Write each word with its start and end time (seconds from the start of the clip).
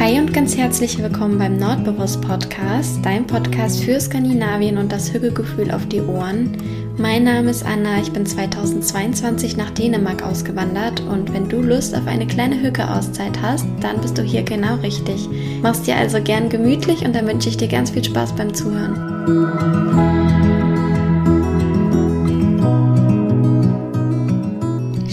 Hi 0.00 0.16
und 0.20 0.32
ganz 0.32 0.56
herzlich 0.56 1.02
willkommen 1.02 1.38
beim 1.38 1.56
Nordbewusst 1.56 2.20
Podcast, 2.20 3.00
dein 3.04 3.26
Podcast 3.26 3.82
für 3.82 3.98
Skandinavien 3.98 4.78
und 4.78 4.92
das 4.92 5.12
Hügelgefühl 5.12 5.72
auf 5.72 5.86
die 5.86 6.00
Ohren. 6.00 6.56
Mein 6.96 7.24
Name 7.24 7.50
ist 7.50 7.66
Anna, 7.66 8.00
ich 8.00 8.12
bin 8.12 8.24
2022 8.24 9.56
nach 9.56 9.70
Dänemark 9.70 10.22
ausgewandert 10.22 11.00
und 11.00 11.32
wenn 11.34 11.48
du 11.48 11.60
Lust 11.60 11.96
auf 11.96 12.06
eine 12.06 12.28
kleine 12.28 12.62
Hücke-Auszeit 12.62 13.42
hast, 13.42 13.66
dann 13.80 14.00
bist 14.00 14.16
du 14.16 14.22
hier 14.22 14.44
genau 14.44 14.76
richtig. 14.76 15.28
Mach's 15.62 15.82
dir 15.82 15.96
also 15.96 16.22
gern 16.22 16.48
gemütlich 16.48 17.04
und 17.04 17.16
dann 17.16 17.26
wünsche 17.26 17.48
ich 17.48 17.56
dir 17.56 17.68
ganz 17.68 17.90
viel 17.90 18.04
Spaß 18.04 18.36
beim 18.36 18.54
Zuhören. 18.54 20.37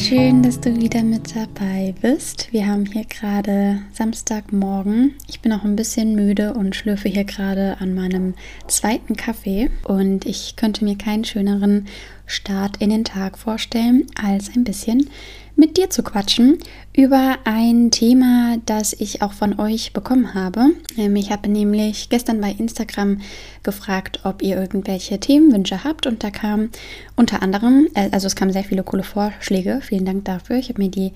Schön, 0.07 0.43
dass 0.43 0.59
du 0.59 0.75
wieder 0.75 1.01
mit 1.01 1.35
dabei 1.35 1.95
bist. 1.99 2.53
Wir 2.53 2.67
haben 2.67 2.85
hier 2.85 3.05
gerade 3.05 3.81
Samstagmorgen. 3.91 5.15
Ich 5.27 5.39
bin 5.39 5.51
auch 5.51 5.63
ein 5.63 5.75
bisschen 5.75 6.13
müde 6.13 6.53
und 6.53 6.75
schlürfe 6.75 7.09
hier 7.09 7.23
gerade 7.23 7.77
an 7.79 7.95
meinem 7.95 8.35
zweiten 8.67 9.15
Kaffee. 9.15 9.71
Und 9.83 10.27
ich 10.27 10.57
könnte 10.57 10.85
mir 10.85 10.95
keinen 10.95 11.25
schöneren 11.25 11.87
Start 12.27 12.77
in 12.77 12.91
den 12.91 13.03
Tag 13.03 13.39
vorstellen, 13.39 14.05
als 14.13 14.55
ein 14.55 14.63
bisschen 14.63 15.09
mit 15.55 15.77
dir 15.77 15.89
zu 15.89 16.03
quatschen 16.03 16.57
über 16.95 17.37
ein 17.45 17.91
Thema, 17.91 18.57
das 18.65 18.93
ich 18.93 19.21
auch 19.21 19.33
von 19.33 19.59
euch 19.59 19.93
bekommen 19.93 20.33
habe. 20.33 20.71
Ähm, 20.97 21.15
ich 21.15 21.31
habe 21.31 21.49
nämlich 21.49 22.09
gestern 22.09 22.41
bei 22.41 22.51
Instagram 22.51 23.21
gefragt, 23.63 24.19
ob 24.23 24.41
ihr 24.41 24.57
irgendwelche 24.57 25.19
Themenwünsche 25.19 25.83
habt 25.83 26.07
und 26.07 26.23
da 26.23 26.29
kam 26.29 26.69
unter 27.15 27.41
anderem, 27.41 27.87
äh, 27.93 28.09
also 28.11 28.27
es 28.27 28.35
kamen 28.35 28.51
sehr 28.51 28.63
viele 28.63 28.83
coole 28.83 29.03
Vorschläge. 29.03 29.79
Vielen 29.81 30.05
Dank 30.05 30.25
dafür. 30.25 30.57
Ich 30.57 30.69
habe 30.69 30.81
mir 30.81 30.89
die 30.89 31.13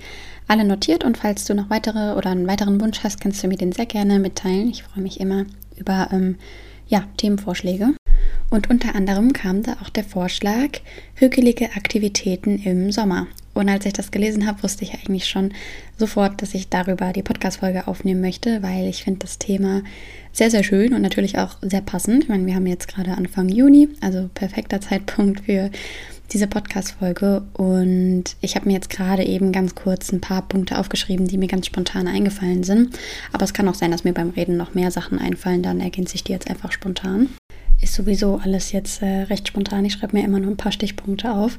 alle 0.48 0.64
notiert 0.64 1.04
und 1.04 1.18
falls 1.18 1.46
du 1.46 1.54
noch 1.54 1.70
weitere 1.70 2.16
oder 2.16 2.32
einen 2.32 2.48
weiteren 2.48 2.82
Wunsch 2.82 3.04
hast, 3.04 3.22
kannst 3.22 3.44
du 3.44 3.48
mir 3.48 3.58
den 3.58 3.72
sehr 3.72 3.86
gerne 3.86 4.20
mitteilen. 4.20 4.70
Ich 4.70 4.84
freue 4.84 5.04
mich 5.04 5.20
immer 5.20 5.46
über 5.78 6.10
ähm, 6.12 6.38
ja, 6.88 7.04
Themenvorschläge. 7.18 7.94
Und 8.50 8.70
unter 8.70 8.96
anderem 8.96 9.34
kam 9.34 9.62
da 9.64 9.78
auch 9.84 9.90
der 9.90 10.04
Vorschlag, 10.04 10.80
hügelige 11.14 11.66
Aktivitäten 11.76 12.58
im 12.58 12.92
Sommer. 12.92 13.28
Und 13.60 13.68
als 13.68 13.86
ich 13.86 13.92
das 13.92 14.12
gelesen 14.12 14.48
habe, 14.48 14.64
wusste 14.64 14.86
ich 14.86 14.94
eigentlich 14.94 15.28
schon 15.28 15.52
sofort, 15.98 16.42
dass 16.42 16.54
ich 16.54 16.70
darüber 16.70 17.12
die 17.12 17.24
Podcast-Folge 17.24 17.88
aufnehmen 17.88 18.22
möchte, 18.22 18.64
weil 18.64 18.88
ich 18.88 19.04
finde 19.04 19.20
das 19.20 19.38
Thema 19.38 19.82
sehr, 20.32 20.50
sehr 20.50 20.64
schön 20.64 20.94
und 20.94 21.02
natürlich 21.02 21.38
auch 21.38 21.58
sehr 21.62 21.82
passend. 21.82 22.24
Ich 22.24 22.30
meine, 22.30 22.46
wir 22.46 22.56
haben 22.56 22.68
jetzt 22.68 22.88
gerade 22.88 23.12
Anfang 23.12 23.50
Juni, 23.50 23.90
also 24.00 24.30
perfekter 24.34 24.80
Zeitpunkt 24.80 25.42
für 25.42 25.72
diese 26.32 26.48
Podcast-Folge. 26.48 27.42
Und 27.52 28.38
ich 28.40 28.56
habe 28.56 28.66
mir 28.66 28.76
jetzt 28.76 28.90
gerade 28.90 29.26
eben 29.26 29.52
ganz 29.52 29.76
kurz 29.76 30.14
ein 30.14 30.22
paar 30.22 30.44
Punkte 30.44 30.78
aufgeschrieben, 30.78 31.28
die 31.28 31.38
mir 31.38 31.48
ganz 31.48 31.66
spontan 31.66 32.08
eingefallen 32.08 32.64
sind. 32.64 32.98
Aber 33.34 33.44
es 33.44 33.54
kann 33.54 33.68
auch 33.68 33.76
sein, 33.76 33.92
dass 33.92 34.06
mir 34.06 34.14
beim 34.14 34.30
Reden 34.30 34.56
noch 34.56 34.74
mehr 34.74 34.92
Sachen 34.92 35.20
einfallen, 35.20 35.64
dann 35.64 35.82
ergänze 35.82 36.16
ich 36.16 36.24
die 36.24 36.32
jetzt 36.32 36.50
einfach 36.50 36.72
spontan 36.72 37.28
ist 37.82 37.94
sowieso 37.94 38.38
alles 38.38 38.72
jetzt 38.72 39.02
äh, 39.02 39.24
recht 39.24 39.48
spontan. 39.48 39.86
Ich 39.86 39.94
schreibe 39.94 40.18
mir 40.18 40.26
immer 40.26 40.40
nur 40.40 40.52
ein 40.52 40.58
paar 40.58 40.72
Stichpunkte 40.72 41.32
auf. 41.32 41.58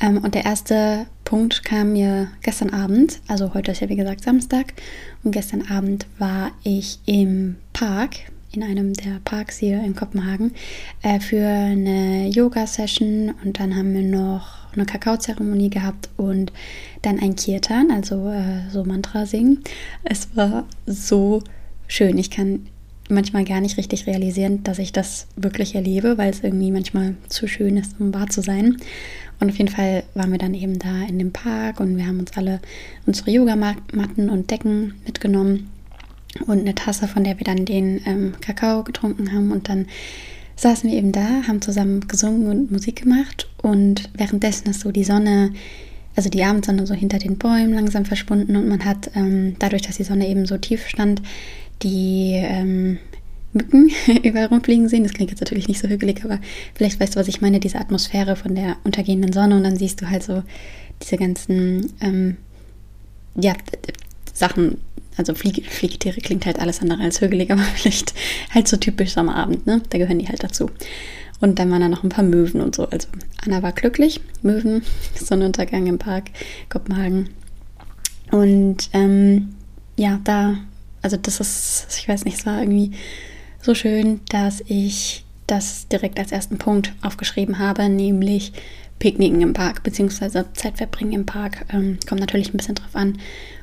Ähm, 0.00 0.18
und 0.18 0.34
der 0.34 0.44
erste 0.44 1.06
Punkt 1.24 1.64
kam 1.64 1.92
mir 1.92 2.28
gestern 2.42 2.70
Abend, 2.70 3.20
also 3.28 3.52
heute 3.54 3.72
ist 3.72 3.80
ja 3.80 3.88
wie 3.88 3.96
gesagt 3.96 4.22
Samstag, 4.22 4.72
und 5.24 5.32
gestern 5.32 5.62
Abend 5.70 6.06
war 6.18 6.52
ich 6.62 7.00
im 7.04 7.56
Park, 7.72 8.16
in 8.52 8.62
einem 8.62 8.94
der 8.94 9.20
Parks 9.24 9.58
hier 9.58 9.82
in 9.82 9.94
Kopenhagen, 9.94 10.52
äh, 11.02 11.20
für 11.20 11.46
eine 11.46 12.28
Yoga-Session 12.28 13.34
und 13.44 13.60
dann 13.60 13.76
haben 13.76 13.92
wir 13.92 14.02
noch 14.02 14.72
eine 14.72 14.86
Kakaozeremonie 14.86 15.70
gehabt 15.70 16.08
und 16.16 16.52
dann 17.02 17.18
ein 17.18 17.36
Kirtan, 17.36 17.90
also 17.90 18.30
äh, 18.30 18.70
so 18.70 18.84
Mantra 18.84 19.26
singen. 19.26 19.62
Es 20.04 20.34
war 20.34 20.66
so 20.86 21.42
schön. 21.86 22.16
Ich 22.16 22.30
kann 22.30 22.66
manchmal 23.08 23.44
gar 23.44 23.60
nicht 23.60 23.78
richtig 23.78 24.06
realisieren, 24.06 24.62
dass 24.64 24.78
ich 24.78 24.92
das 24.92 25.26
wirklich 25.36 25.74
erlebe, 25.74 26.18
weil 26.18 26.30
es 26.30 26.42
irgendwie 26.42 26.70
manchmal 26.70 27.14
zu 27.28 27.46
schön 27.46 27.76
ist, 27.76 27.94
um 27.98 28.12
wahr 28.12 28.28
zu 28.28 28.42
sein. 28.42 28.76
Und 29.40 29.50
auf 29.50 29.56
jeden 29.56 29.70
Fall 29.70 30.02
waren 30.14 30.32
wir 30.32 30.38
dann 30.38 30.54
eben 30.54 30.78
da 30.78 31.02
in 31.08 31.18
dem 31.18 31.32
Park 31.32 31.80
und 31.80 31.96
wir 31.96 32.06
haben 32.06 32.20
uns 32.20 32.36
alle 32.36 32.60
unsere 33.06 33.30
Yogamatten 33.30 34.30
und 34.30 34.50
Decken 34.50 34.94
mitgenommen 35.06 35.70
und 36.46 36.60
eine 36.60 36.74
Tasse, 36.74 37.08
von 37.08 37.24
der 37.24 37.38
wir 37.38 37.44
dann 37.44 37.64
den 37.64 38.00
ähm, 38.04 38.34
Kakao 38.40 38.82
getrunken 38.82 39.32
haben. 39.32 39.52
Und 39.52 39.68
dann 39.68 39.86
saßen 40.56 40.90
wir 40.90 40.98
eben 40.98 41.12
da, 41.12 41.42
haben 41.46 41.62
zusammen 41.62 42.06
gesungen 42.08 42.48
und 42.48 42.70
Musik 42.72 43.02
gemacht. 43.02 43.48
Und 43.62 44.10
währenddessen 44.14 44.70
ist 44.70 44.80
so 44.80 44.90
die 44.90 45.04
Sonne, 45.04 45.52
also 46.16 46.28
die 46.28 46.42
Abendsonne 46.42 46.86
so 46.86 46.94
hinter 46.94 47.18
den 47.18 47.38
Bäumen 47.38 47.74
langsam 47.74 48.04
verschwunden 48.04 48.56
und 48.56 48.68
man 48.68 48.84
hat 48.84 49.10
ähm, 49.14 49.54
dadurch, 49.60 49.82
dass 49.82 49.98
die 49.98 50.04
Sonne 50.04 50.28
eben 50.28 50.46
so 50.46 50.58
tief 50.58 50.88
stand, 50.88 51.22
die 51.82 52.32
ähm, 52.34 52.98
Mücken 53.52 53.90
überall 54.22 54.46
rumfliegen 54.46 54.88
sehen. 54.88 55.04
Das 55.04 55.12
klingt 55.12 55.30
jetzt 55.30 55.40
natürlich 55.40 55.68
nicht 55.68 55.80
so 55.80 55.88
hügelig, 55.88 56.24
aber 56.24 56.38
vielleicht 56.74 57.00
weißt 57.00 57.14
du, 57.14 57.20
was 57.20 57.28
ich 57.28 57.40
meine, 57.40 57.60
diese 57.60 57.78
Atmosphäre 57.78 58.36
von 58.36 58.54
der 58.54 58.76
untergehenden 58.84 59.32
Sonne 59.32 59.56
und 59.56 59.64
dann 59.64 59.76
siehst 59.76 60.00
du 60.00 60.10
halt 60.10 60.22
so 60.22 60.42
diese 61.02 61.16
ganzen 61.16 61.92
ähm, 62.00 62.36
ja, 63.34 63.54
Sachen, 64.32 64.78
also 65.16 65.34
Flieg 65.34 65.66
Fliegetiere 65.66 66.20
klingt 66.20 66.46
halt 66.46 66.58
alles 66.58 66.80
andere 66.80 67.02
als 67.02 67.20
hügelig, 67.20 67.50
aber 67.52 67.62
vielleicht 67.62 68.14
halt 68.50 68.68
so 68.68 68.76
typisch 68.76 69.14
Sommerabend, 69.14 69.66
ne? 69.66 69.82
Da 69.90 69.98
gehören 69.98 70.18
die 70.18 70.28
halt 70.28 70.42
dazu. 70.42 70.70
Und 71.40 71.60
dann 71.60 71.70
waren 71.70 71.80
da 71.80 71.88
noch 71.88 72.02
ein 72.02 72.08
paar 72.08 72.24
Möwen 72.24 72.60
und 72.60 72.74
so. 72.74 72.88
Also 72.88 73.08
Anna 73.44 73.62
war 73.62 73.72
glücklich. 73.72 74.20
Möwen, 74.42 74.82
Sonnenuntergang 75.14 75.86
im 75.86 75.98
Park 75.98 76.30
Kopenhagen. 76.68 77.28
Und 78.32 78.90
ähm, 78.92 79.54
ja, 79.96 80.20
da 80.24 80.56
also 81.02 81.16
das 81.16 81.40
ist, 81.40 81.86
ich 81.98 82.08
weiß 82.08 82.24
nicht, 82.24 82.38
es 82.38 82.46
war 82.46 82.60
irgendwie 82.60 82.92
so 83.62 83.74
schön, 83.74 84.20
dass 84.28 84.62
ich 84.66 85.24
das 85.46 85.88
direkt 85.88 86.18
als 86.18 86.32
ersten 86.32 86.58
Punkt 86.58 86.92
aufgeschrieben 87.02 87.58
habe, 87.58 87.88
nämlich 87.88 88.52
Picknicken 88.98 89.40
im 89.40 89.52
Park, 89.52 89.82
beziehungsweise 89.82 90.46
Zeitverbringen 90.52 91.12
im 91.14 91.26
Park. 91.26 91.64
Ähm, 91.72 91.98
kommt 92.06 92.20
natürlich 92.20 92.52
ein 92.52 92.56
bisschen 92.56 92.74
drauf 92.74 92.94
an, 92.94 93.18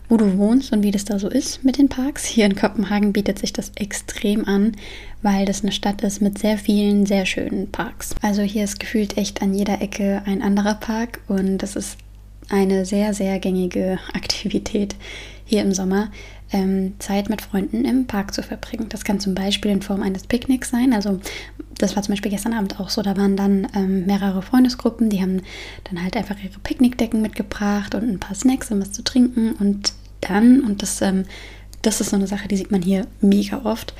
wo 0.07 0.17
du 0.17 0.37
wohnst 0.37 0.71
und 0.71 0.83
wie 0.83 0.91
das 0.91 1.05
da 1.05 1.19
so 1.19 1.29
ist 1.29 1.63
mit 1.63 1.77
den 1.77 1.89
Parks. 1.89 2.25
Hier 2.25 2.45
in 2.45 2.55
Kopenhagen 2.55 3.13
bietet 3.13 3.39
sich 3.39 3.53
das 3.53 3.71
extrem 3.75 4.47
an, 4.47 4.73
weil 5.21 5.45
das 5.45 5.63
eine 5.63 5.71
Stadt 5.71 6.01
ist 6.03 6.21
mit 6.21 6.37
sehr 6.37 6.57
vielen, 6.57 7.05
sehr 7.05 7.25
schönen 7.25 7.71
Parks. 7.71 8.15
Also 8.21 8.41
hier 8.41 8.63
ist 8.63 8.79
gefühlt 8.79 9.17
echt 9.17 9.41
an 9.41 9.53
jeder 9.53 9.81
Ecke 9.81 10.21
ein 10.25 10.41
anderer 10.41 10.75
Park 10.75 11.21
und 11.27 11.57
das 11.57 11.75
ist 11.75 11.97
eine 12.49 12.85
sehr, 12.85 13.13
sehr 13.13 13.39
gängige 13.39 13.99
Aktivität 14.13 14.95
hier 15.45 15.61
im 15.61 15.73
Sommer 15.73 16.11
ähm, 16.55 16.93
Zeit 16.99 17.29
mit 17.29 17.41
Freunden 17.41 17.83
im 17.83 18.07
Park 18.07 18.33
zu 18.33 18.41
verbringen. 18.41 18.87
Das 18.87 19.03
kann 19.03 19.19
zum 19.19 19.35
Beispiel 19.35 19.71
in 19.71 19.81
Form 19.81 20.01
eines 20.01 20.25
Picknicks 20.25 20.69
sein. 20.69 20.93
Also 20.93 21.19
das 21.77 21.97
war 21.97 22.03
zum 22.03 22.13
Beispiel 22.13 22.31
gestern 22.31 22.53
Abend 22.53 22.79
auch 22.79 22.89
so. 22.89 23.01
Da 23.01 23.17
waren 23.17 23.35
dann 23.35 23.67
ähm, 23.75 24.05
mehrere 24.05 24.41
Freundesgruppen, 24.41 25.09
die 25.09 25.21
haben 25.21 25.41
dann 25.83 26.01
halt 26.01 26.15
einfach 26.15 26.37
ihre 26.41 26.59
Picknickdecken 26.59 27.21
mitgebracht 27.21 27.93
und 27.93 28.09
ein 28.09 28.19
paar 28.19 28.35
Snacks 28.35 28.71
und 28.71 28.79
was 28.79 28.93
zu 28.93 29.03
trinken. 29.03 29.51
Und 29.59 29.91
dann, 30.21 30.61
und 30.61 30.81
das, 30.81 31.01
ähm, 31.01 31.25
das 31.81 31.99
ist 31.99 32.11
so 32.11 32.15
eine 32.15 32.27
Sache, 32.27 32.47
die 32.47 32.55
sieht 32.55 32.71
man 32.71 32.81
hier 32.81 33.05
mega 33.19 33.61
oft, 33.65 33.93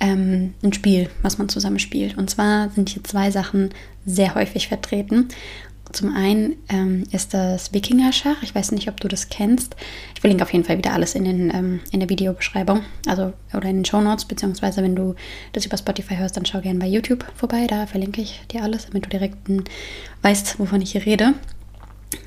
ähm, 0.00 0.54
ein 0.64 0.72
Spiel, 0.72 1.08
was 1.22 1.38
man 1.38 1.48
zusammen 1.48 1.78
spielt. 1.78 2.18
Und 2.18 2.28
zwar 2.28 2.70
sind 2.70 2.88
hier 2.88 3.04
zwei 3.04 3.30
Sachen 3.30 3.70
sehr 4.04 4.34
häufig 4.34 4.66
vertreten. 4.66 5.28
Zum 5.92 6.14
einen 6.14 6.56
ähm, 6.68 7.04
ist 7.10 7.34
das 7.34 7.72
Wikinger-Schach. 7.72 8.42
Ich 8.42 8.54
weiß 8.54 8.72
nicht, 8.72 8.88
ob 8.88 9.00
du 9.00 9.08
das 9.08 9.28
kennst. 9.28 9.76
Ich 10.14 10.20
verlinke 10.20 10.44
auf 10.44 10.52
jeden 10.52 10.64
Fall 10.64 10.78
wieder 10.78 10.92
alles 10.92 11.14
in, 11.14 11.24
den, 11.24 11.50
ähm, 11.54 11.80
in 11.90 12.00
der 12.00 12.08
Videobeschreibung, 12.08 12.82
also 13.06 13.32
oder 13.52 13.68
in 13.68 13.78
den 13.78 13.84
Show 13.84 14.00
Notes, 14.00 14.24
beziehungsweise 14.24 14.82
wenn 14.82 14.94
du 14.94 15.14
das 15.52 15.66
über 15.66 15.76
Spotify 15.76 16.16
hörst, 16.16 16.36
dann 16.36 16.46
schau 16.46 16.60
gerne 16.60 16.78
bei 16.78 16.86
YouTube 16.86 17.24
vorbei. 17.34 17.66
Da 17.68 17.86
verlinke 17.86 18.20
ich 18.20 18.40
dir 18.50 18.62
alles, 18.62 18.86
damit 18.86 19.06
du 19.06 19.08
direkt 19.10 19.36
weißt, 20.22 20.58
wovon 20.58 20.80
ich 20.80 20.92
hier 20.92 21.04
rede. 21.06 21.34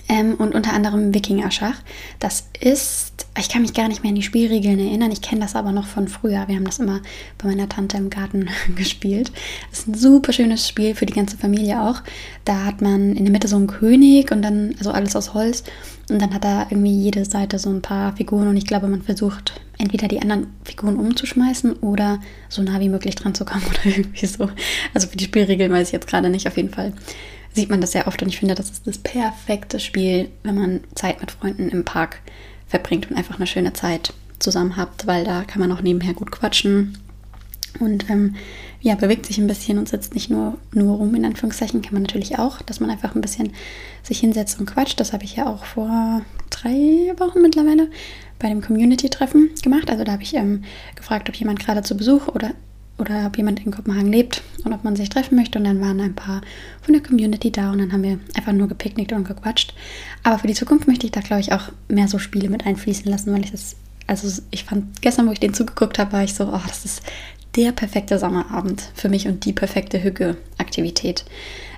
Ähm, 0.09 0.35
und 0.35 0.53
unter 0.53 0.73
anderem 0.73 1.13
Wikinger-Schach. 1.13 1.81
Das 2.19 2.49
ist, 2.59 3.25
ich 3.37 3.49
kann 3.49 3.61
mich 3.61 3.73
gar 3.73 3.87
nicht 3.87 4.03
mehr 4.03 4.09
an 4.09 4.15
die 4.15 4.21
Spielregeln 4.21 4.79
erinnern, 4.79 5.11
ich 5.11 5.21
kenne 5.21 5.41
das 5.41 5.55
aber 5.55 5.71
noch 5.71 5.87
von 5.87 6.07
früher. 6.07 6.47
Wir 6.47 6.55
haben 6.55 6.65
das 6.65 6.79
immer 6.79 7.01
bei 7.37 7.49
meiner 7.49 7.67
Tante 7.67 7.97
im 7.97 8.09
Garten 8.09 8.49
gespielt. 8.75 9.31
Das 9.69 9.79
ist 9.79 9.87
ein 9.87 9.93
super 9.93 10.33
schönes 10.33 10.67
Spiel 10.67 10.95
für 10.95 11.05
die 11.05 11.13
ganze 11.13 11.37
Familie 11.37 11.81
auch. 11.81 12.01
Da 12.45 12.65
hat 12.65 12.81
man 12.81 13.15
in 13.15 13.25
der 13.25 13.31
Mitte 13.31 13.47
so 13.47 13.55
einen 13.55 13.67
König 13.67 14.31
und 14.31 14.41
dann, 14.41 14.75
also 14.77 14.91
alles 14.91 15.15
aus 15.15 15.33
Holz. 15.33 15.63
Und 16.09 16.21
dann 16.21 16.33
hat 16.33 16.43
da 16.43 16.67
irgendwie 16.69 16.95
jede 16.95 17.23
Seite 17.23 17.57
so 17.59 17.69
ein 17.69 17.81
paar 17.81 18.15
Figuren 18.15 18.49
und 18.49 18.57
ich 18.57 18.67
glaube, 18.67 18.87
man 18.87 19.01
versucht 19.01 19.61
entweder 19.77 20.07
die 20.07 20.21
anderen 20.21 20.47
Figuren 20.63 20.97
umzuschmeißen 20.97 21.73
oder 21.77 22.19
so 22.49 22.61
nah 22.61 22.79
wie 22.79 22.89
möglich 22.89 23.15
dran 23.15 23.33
zu 23.33 23.45
kommen 23.45 23.63
oder 23.69 23.95
irgendwie 23.97 24.25
so. 24.25 24.49
Also 24.93 25.07
für 25.07 25.17
die 25.17 25.25
Spielregeln 25.25 25.71
weiß 25.71 25.87
ich 25.87 25.93
jetzt 25.93 26.07
gerade 26.07 26.29
nicht 26.29 26.47
auf 26.47 26.57
jeden 26.57 26.69
Fall 26.69 26.93
sieht 27.53 27.69
man 27.69 27.81
das 27.81 27.91
sehr 27.91 28.07
oft 28.07 28.21
und 28.21 28.29
ich 28.29 28.39
finde, 28.39 28.55
das 28.55 28.69
ist 28.69 28.87
das 28.87 28.97
perfekte 28.97 29.79
Spiel, 29.79 30.29
wenn 30.43 30.55
man 30.55 30.81
Zeit 30.95 31.21
mit 31.21 31.31
Freunden 31.31 31.69
im 31.69 31.85
Park 31.85 32.19
verbringt 32.67 33.09
und 33.09 33.17
einfach 33.17 33.35
eine 33.35 33.47
schöne 33.47 33.73
Zeit 33.73 34.13
zusammen 34.39 34.77
habt, 34.77 35.07
weil 35.07 35.23
da 35.23 35.43
kann 35.43 35.59
man 35.59 35.71
auch 35.71 35.81
nebenher 35.81 36.13
gut 36.13 36.31
quatschen 36.31 36.97
und 37.79 38.09
ähm, 38.09 38.35
ja, 38.81 38.95
bewegt 38.95 39.25
sich 39.25 39.37
ein 39.37 39.47
bisschen 39.47 39.77
und 39.77 39.87
sitzt 39.87 40.13
nicht 40.13 40.29
nur, 40.29 40.57
nur 40.73 40.97
rum, 40.97 41.15
in 41.15 41.25
Anführungszeichen, 41.25 41.81
kann 41.81 41.93
man 41.93 42.03
natürlich 42.03 42.37
auch, 42.37 42.61
dass 42.61 42.79
man 42.79 42.89
einfach 42.89 43.15
ein 43.15 43.21
bisschen 43.21 43.53
sich 44.03 44.19
hinsetzt 44.19 44.59
und 44.59 44.65
quatscht. 44.65 44.99
Das 44.99 45.13
habe 45.13 45.23
ich 45.23 45.35
ja 45.37 45.47
auch 45.47 45.63
vor 45.65 46.21
drei 46.49 47.13
Wochen 47.17 47.41
mittlerweile 47.41 47.89
bei 48.39 48.49
dem 48.49 48.61
Community-Treffen 48.61 49.51
gemacht. 49.63 49.89
Also 49.89 50.03
da 50.03 50.11
habe 50.11 50.23
ich 50.23 50.35
ähm, 50.35 50.63
gefragt, 50.95 51.29
ob 51.29 51.35
jemand 51.35 51.59
gerade 51.59 51.81
zu 51.81 51.95
Besuch 51.95 52.27
oder, 52.27 52.51
oder 52.97 53.25
ob 53.25 53.37
jemand 53.37 53.65
in 53.65 53.71
Kopenhagen 53.71 54.11
lebt 54.11 54.43
und 54.63 54.73
ob 54.73 54.83
man 54.83 54.95
sich 54.95 55.09
treffen 55.09 55.35
möchte. 55.35 55.57
Und 55.57 55.65
dann 55.65 55.81
waren 55.81 55.99
ein 55.99 56.15
paar 56.15 56.41
von 56.81 56.93
der 56.93 57.03
Community 57.03 57.51
da 57.51 57.71
und 57.71 57.79
dann 57.79 57.91
haben 57.91 58.03
wir 58.03 58.19
einfach 58.35 58.53
nur 58.53 58.67
gepicknickt 58.67 59.13
und 59.13 59.27
gequatscht. 59.27 59.73
Aber 60.21 60.39
für 60.39 60.47
die 60.47 60.53
Zukunft 60.53 60.87
möchte 60.87 61.05
ich 61.05 61.11
da, 61.11 61.21
glaube 61.21 61.41
ich, 61.41 61.53
auch 61.53 61.69
mehr 61.87 62.07
so 62.07 62.19
Spiele 62.19 62.49
mit 62.49 62.65
einfließen 62.65 63.09
lassen, 63.09 63.33
weil 63.33 63.43
ich 63.43 63.51
das, 63.51 63.75
also 64.07 64.41
ich 64.51 64.63
fand 64.63 65.01
gestern, 65.01 65.27
wo 65.27 65.31
ich 65.31 65.39
den 65.39 65.53
zugeguckt 65.53 65.97
habe, 65.97 66.13
war 66.13 66.23
ich 66.23 66.33
so, 66.33 66.45
oh, 66.45 66.61
das 66.67 66.85
ist 66.85 67.01
der 67.55 67.71
perfekte 67.71 68.17
Sommerabend 68.19 68.91
für 68.95 69.09
mich 69.09 69.27
und 69.27 69.45
die 69.45 69.53
perfekte 69.53 70.03
Hügge-Aktivität. 70.03 71.25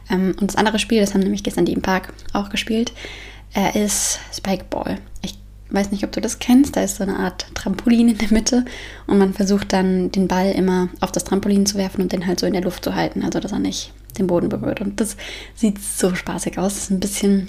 Ähm, 0.10 0.36
und 0.40 0.50
das 0.50 0.56
andere 0.56 0.80
Spiel, 0.80 1.02
das 1.02 1.14
haben 1.14 1.22
nämlich 1.22 1.44
gestern 1.44 1.66
die 1.66 1.74
im 1.74 1.82
Park 1.82 2.14
auch 2.34 2.50
gespielt, 2.50 2.94
äh, 3.56 3.84
ist 3.84 4.20
Spikeball. 4.34 5.00
Ich 5.22 5.36
weiß 5.70 5.92
nicht, 5.92 6.04
ob 6.04 6.12
du 6.12 6.22
das 6.22 6.40
kennst. 6.40 6.76
Da 6.76 6.84
ist 6.84 6.98
so 6.98 7.04
eine 7.04 7.18
Art 7.18 7.48
Trampolin 7.56 8.10
in 8.10 8.18
der 8.18 8.32
Mitte 8.32 8.66
und 9.08 9.18
man 9.18 9.34
versucht 9.34 9.74
dann 9.74 10.12
den 10.12 10.28
Ball 10.28 10.52
immer 10.52 10.90
auf 11.02 11.12
das 11.12 11.24
Trampolin 11.24 11.66
zu 11.66 11.78
werfen 11.78 12.02
und 12.02 12.12
den 12.12 12.28
halt 12.28 12.40
so 12.40 12.46
in 12.46 12.54
der 12.54 12.62
Luft 12.62 12.84
zu 12.84 12.96
halten, 12.96 13.24
also 13.24 13.40
dass 13.40 13.52
er 13.52 13.60
nicht 13.60 13.94
den 14.18 14.28
Boden 14.28 14.50
berührt. 14.50 14.82
Und 14.82 15.02
das 15.02 15.18
sieht 15.56 15.82
so 15.82 16.14
spaßig 16.16 16.58
aus. 16.58 16.74
Das 16.74 16.84
ist 16.84 16.92
ein 16.92 17.00
bisschen 17.00 17.48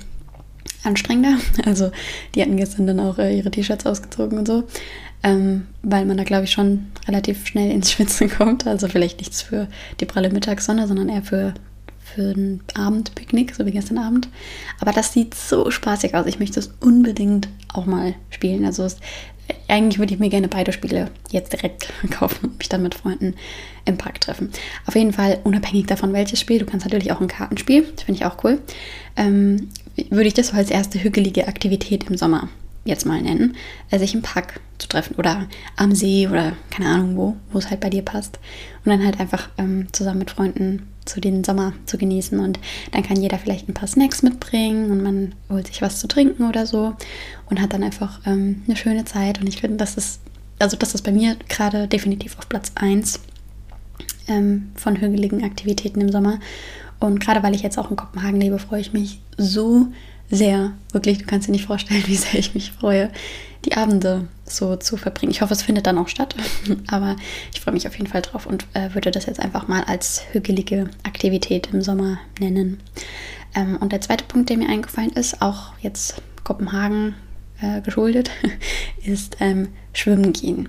anstrengender. 0.83 1.39
Also 1.65 1.91
die 2.35 2.43
hatten 2.43 2.57
gestern 2.57 2.87
dann 2.87 3.01
auch 3.01 3.19
äh, 3.19 3.37
ihre 3.37 3.51
T-Shirts 3.51 3.87
ausgezogen 3.87 4.39
und 4.39 4.47
so, 4.47 4.65
ähm, 5.23 5.67
weil 5.83 6.07
man 6.07 6.17
da 6.17 6.25
glaube 6.25 6.45
ich 6.45 6.53
schon 6.53 6.87
relativ 7.07 7.47
schnell 7.47 7.71
ins 7.71 7.93
Schwitzen 7.93 8.31
kommt. 8.39 8.67
Also 8.67 8.89
vielleicht 8.89 9.19
nichts 9.19 9.43
für 9.43 9.69
die 10.01 10.07
pralle 10.07 10.31
Mittagssonne, 10.31 10.87
sondern 10.87 11.09
eher 11.09 11.23
für 11.23 11.55
für 12.15 12.31
ein 12.31 12.61
Abendpicknick, 12.75 13.55
so 13.55 13.67
wie 13.67 13.73
gestern 13.73 13.99
Abend. 13.99 14.29
Aber 14.81 14.93
das 14.93 15.13
sieht 15.13 15.35
so 15.35 15.71
spaßig 15.71 16.15
aus. 16.15 16.27
Ich 16.27 16.39
möchte 16.39 16.61
es 16.61 16.71
unbedingt 16.81 17.49
auch 17.73 17.85
mal 17.85 18.15
spielen. 18.31 18.65
Also 18.65 18.85
es, 18.85 18.97
eigentlich 19.69 19.99
würde 19.99 20.15
ich 20.15 20.21
mir 20.21 20.31
gerne 20.31 20.49
beide 20.49 20.73
Spiele 20.73 21.11
jetzt 21.31 21.53
direkt 21.53 21.93
kaufen 22.11 22.47
und 22.47 22.59
mich 22.59 22.69
dann 22.69 22.83
mit 22.83 22.95
Freunden 22.95 23.35
im 23.85 23.99
Park 23.99 24.21
treffen. 24.21 24.51
Auf 24.87 24.95
jeden 24.95 25.13
Fall, 25.13 25.41
unabhängig 25.45 25.87
davon, 25.87 26.13
welches 26.13 26.41
Spiel, 26.41 26.59
du 26.59 26.67
kannst 26.67 26.87
natürlich 26.87 27.13
auch 27.13 27.21
ein 27.21 27.29
Kartenspiel, 27.29 27.83
das 27.95 28.05
finde 28.05 28.21
ich 28.21 28.27
auch 28.27 28.43
cool, 28.45 28.61
ähm, 29.17 29.69
würde 30.11 30.29
ich 30.29 30.35
das 30.35 30.49
so 30.49 30.57
als 30.57 30.71
erste 30.71 31.03
hügelige 31.03 31.49
Aktivität 31.49 32.05
im 32.05 32.17
Sommer 32.17 32.49
jetzt 32.85 33.05
mal 33.05 33.21
nennen, 33.21 33.57
äh, 33.91 33.99
sich 33.99 34.15
im 34.15 34.23
Park 34.23 34.61
zu 34.79 34.89
treffen 34.89 35.17
oder 35.17 35.49
am 35.77 35.95
See 35.95 36.29
oder 36.29 36.53
keine 36.71 36.89
Ahnung 36.89 37.17
wo, 37.17 37.37
wo 37.51 37.59
es 37.59 37.71
halt 37.71 37.81
bei 37.81 37.91
dir 37.91 38.03
passt. 38.03 38.39
Und 38.85 38.91
dann 38.91 39.05
halt 39.05 39.19
einfach 39.21 39.49
ähm, 39.59 39.89
zusammen 39.93 40.21
mit 40.21 40.31
Freunden 40.31 40.87
zu 41.07 41.21
den 41.21 41.45
Sommer 41.45 41.73
zu 41.87 41.99
genießen. 41.99 42.39
Und 42.39 42.59
dann 42.93 43.03
kann 43.03 43.21
jeder 43.21 43.39
vielleicht 43.39 43.69
ein 43.69 43.75
paar 43.75 43.89
Snacks 43.89 44.23
mitbringen 44.23 44.91
und 44.91 45.03
man 45.03 45.35
holt 45.49 45.67
sich 45.67 45.83
was 45.83 46.01
zu 46.01 46.09
trinken 46.09 46.45
oder 46.45 46.67
so 46.67 46.95
und 47.49 47.61
hat 47.61 47.73
dann 47.73 47.83
einfach 47.83 48.21
ähm, 48.27 48.63
eine 48.67 48.77
schöne 48.77 49.05
Zeit. 49.05 49.41
Und 49.41 49.49
ich 49.49 49.61
finde, 49.61 49.79
das 49.79 49.97
ist, 49.97 50.21
also 50.59 50.77
das 50.77 50.95
ist 50.95 51.03
bei 51.03 51.13
mir 51.13 51.37
gerade 51.49 51.89
definitiv 51.89 52.39
auf 52.39 52.49
Platz 52.49 52.73
1 52.75 53.21
ähm, 54.29 54.71
von 54.75 54.97
hügeligen 54.97 55.45
Aktivitäten 55.45 56.01
im 56.01 56.13
Sommer. 56.13 56.39
Und 56.99 57.21
gerade 57.21 57.43
weil 57.43 57.55
ich 57.55 57.63
jetzt 57.63 57.79
auch 57.79 57.91
in 57.91 57.97
Kopenhagen 57.97 58.41
lebe, 58.41 58.59
freue 58.59 58.81
ich 58.81 58.93
mich 58.93 59.21
so 59.37 59.89
sehr, 60.31 60.73
wirklich, 60.93 61.19
du 61.19 61.25
kannst 61.25 61.49
dir 61.49 61.53
nicht 61.53 61.67
vorstellen, 61.67 62.05
wie 62.07 62.17
sehr 62.17 62.39
ich 62.39 62.55
mich 62.55 62.73
freue, 62.73 63.11
die 63.65 63.77
Abende 63.77 64.29
so 64.45 64.77
zu 64.77 64.97
verbringen. 64.97 65.33
Ich 65.33 65.43
hoffe, 65.43 65.53
es 65.53 65.63
findet 65.63 65.87
dann 65.87 65.99
auch 65.99 66.09
statt, 66.09 66.37
aber 66.87 67.17
ich 67.53 67.61
freue 67.61 67.75
mich 67.75 67.87
auf 67.87 67.97
jeden 67.97 68.11
Fall 68.11 68.23
drauf 68.23 68.47
und 68.47 68.67
äh, 68.75 68.95
würde 68.95 69.11
das 69.11 69.27
jetzt 69.27 69.41
einfach 69.41 69.69
mal 69.69 69.83
als 69.85 70.23
hügelige 70.33 70.89
Aktivität 71.03 71.69
im 71.73 71.83
Sommer 71.83 72.19
nennen. 72.39 72.81
Ähm, 73.55 73.77
und 73.79 73.93
der 73.93 74.01
zweite 74.01 74.25
Punkt, 74.25 74.51
der 74.51 74.57
mir 74.57 74.69
eingefallen 74.69 75.11
ist, 75.11 75.43
auch 75.43 75.73
jetzt 75.81 76.23
Kopenhagen 76.45 77.15
äh, 77.61 77.81
geschuldet, 77.81 78.31
ist 79.05 79.39
ähm, 79.41 79.69
Schwimmen 79.93 80.33
gehen. 80.33 80.69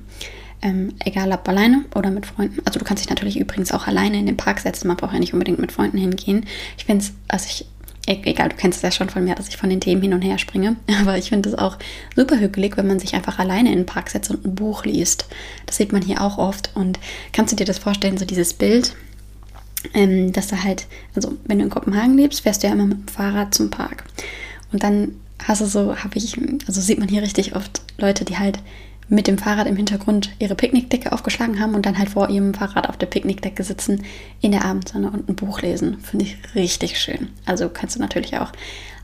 Ähm, 0.63 0.95
egal 1.05 1.31
ob 1.31 1.47
alleine 1.47 1.85
oder 1.93 2.09
mit 2.09 2.25
Freunden. 2.25 2.61
Also 2.65 2.79
du 2.79 2.85
kannst 2.85 3.03
dich 3.03 3.09
natürlich 3.11 3.39
übrigens 3.39 3.71
auch 3.71 3.85
alleine 3.85 4.17
in 4.17 4.25
den 4.25 4.37
Park 4.37 4.59
setzen, 4.59 4.87
man 4.87 4.97
braucht 4.97 5.13
ja 5.13 5.19
nicht 5.19 5.33
unbedingt 5.33 5.59
mit 5.59 5.71
Freunden 5.71 5.99
hingehen. 5.99 6.47
Ich 6.79 6.85
finde 6.85 7.05
es, 7.05 7.13
also 7.27 7.45
ich 7.47 7.67
egal, 8.07 8.49
du 8.49 8.55
kennst 8.55 8.77
es 8.77 8.83
ja 8.83 8.91
schon 8.91 9.09
von 9.09 9.23
mir, 9.23 9.35
dass 9.35 9.49
ich 9.49 9.57
von 9.57 9.69
den 9.69 9.81
Themen 9.81 10.01
hin 10.01 10.13
und 10.13 10.21
her 10.21 10.37
springe, 10.37 10.77
aber 11.01 11.17
ich 11.17 11.29
finde 11.29 11.49
es 11.49 11.57
auch 11.57 11.77
super 12.15 12.39
hügelig, 12.39 12.77
wenn 12.77 12.87
man 12.87 12.99
sich 12.99 13.13
einfach 13.13 13.37
alleine 13.39 13.71
in 13.71 13.79
den 13.79 13.85
Park 13.85 14.09
setzt 14.09 14.31
und 14.31 14.45
ein 14.45 14.55
Buch 14.55 14.85
liest. 14.85 15.27
Das 15.65 15.77
sieht 15.77 15.91
man 15.91 16.01
hier 16.01 16.21
auch 16.21 16.37
oft. 16.37 16.71
Und 16.73 16.99
kannst 17.33 17.51
du 17.51 17.55
dir 17.55 17.65
das 17.65 17.79
vorstellen, 17.79 18.17
so 18.17 18.25
dieses 18.25 18.53
Bild, 18.53 18.95
ähm, 19.93 20.31
dass 20.31 20.47
du 20.47 20.63
halt, 20.63 20.87
also 21.15 21.37
wenn 21.45 21.59
du 21.59 21.65
in 21.65 21.69
Kopenhagen 21.69 22.17
lebst, 22.17 22.41
fährst 22.41 22.63
du 22.63 22.67
ja 22.67 22.73
immer 22.73 22.85
mit 22.85 22.97
dem 22.97 23.07
Fahrrad 23.07 23.53
zum 23.53 23.69
Park. 23.69 24.05
Und 24.71 24.83
dann 24.83 25.15
hast 25.43 25.61
du 25.61 25.65
so, 25.65 25.95
habe 25.97 26.17
ich, 26.17 26.35
also 26.67 26.81
sieht 26.81 26.99
man 26.99 27.09
hier 27.09 27.21
richtig 27.21 27.55
oft 27.55 27.81
Leute, 27.97 28.25
die 28.25 28.37
halt 28.37 28.59
mit 29.09 29.27
dem 29.27 29.37
Fahrrad 29.37 29.67
im 29.67 29.75
Hintergrund 29.75 30.31
ihre 30.39 30.55
Picknickdecke 30.55 31.11
aufgeschlagen 31.11 31.59
haben 31.59 31.75
und 31.75 31.85
dann 31.85 31.97
halt 31.97 32.09
vor 32.09 32.29
ihrem 32.29 32.53
Fahrrad 32.53 32.89
auf 32.89 32.97
der 32.97 33.07
Picknickdecke 33.07 33.63
sitzen 33.63 34.03
in 34.41 34.51
der 34.51 34.65
Abendsonne 34.65 35.09
und 35.09 35.29
ein 35.29 35.35
Buch 35.35 35.61
lesen. 35.61 35.99
Finde 35.99 36.25
ich 36.25 36.37
richtig 36.55 36.99
schön. 36.99 37.29
Also 37.45 37.69
kannst 37.69 37.95
du 37.95 38.01
natürlich 38.01 38.37
auch 38.37 38.51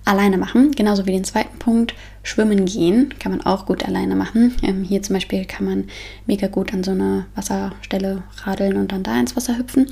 alleine 0.05 0.37
machen. 0.37 0.71
Genauso 0.71 1.05
wie 1.05 1.11
den 1.11 1.23
zweiten 1.23 1.57
Punkt, 1.59 1.95
schwimmen 2.23 2.65
gehen, 2.65 3.13
kann 3.19 3.31
man 3.31 3.41
auch 3.41 3.65
gut 3.65 3.85
alleine 3.85 4.15
machen. 4.15 4.55
Ähm, 4.61 4.83
hier 4.83 5.01
zum 5.01 5.13
Beispiel 5.15 5.45
kann 5.45 5.65
man 5.65 5.85
mega 6.25 6.47
gut 6.47 6.73
an 6.73 6.83
so 6.83 6.91
eine 6.91 7.25
Wasserstelle 7.35 8.23
radeln 8.43 8.77
und 8.77 8.91
dann 8.91 9.03
da 9.03 9.19
ins 9.19 9.35
Wasser 9.35 9.57
hüpfen. 9.57 9.87